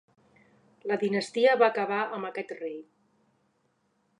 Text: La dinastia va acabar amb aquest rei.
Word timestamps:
La 0.91 0.95
dinastia 1.03 1.53
va 1.63 1.67
acabar 1.73 2.01
amb 2.17 2.31
aquest 2.31 2.55
rei. 2.63 2.75